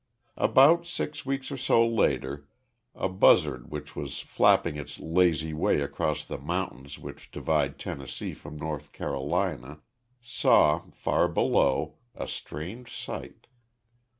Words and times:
About 0.39 0.87
six 0.87 1.27
weeks 1.27 1.51
or 1.51 1.57
so 1.57 1.87
later 1.87 2.47
a 2.95 3.07
buzzard 3.07 3.69
which 3.69 3.95
was 3.95 4.19
flapping 4.19 4.75
its 4.75 4.99
lazy 4.99 5.53
way 5.53 5.79
across 5.79 6.25
the 6.25 6.39
mountains 6.39 6.97
which 6.97 7.29
divide 7.29 7.77
Tennessee 7.77 8.33
from 8.33 8.57
North 8.57 8.93
Carolina 8.93 9.79
saw, 10.19 10.79
far 10.91 11.27
below, 11.27 11.97
a 12.15 12.27
strange 12.27 12.91
sight. 12.97 13.45